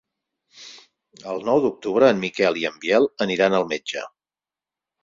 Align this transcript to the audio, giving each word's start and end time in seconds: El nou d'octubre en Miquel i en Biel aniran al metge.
El 1.35 1.45
nou 1.49 1.61
d'octubre 1.67 2.09
en 2.15 2.25
Miquel 2.25 2.59
i 2.63 2.67
en 2.73 2.83
Biel 2.87 3.09
aniran 3.29 3.61
al 3.61 3.71
metge. 3.77 4.07